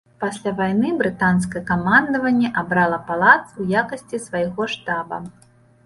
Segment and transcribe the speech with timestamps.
[0.21, 5.25] Пасля вайны брытанскае камандаванне абрала палац у якасці свайго штаба.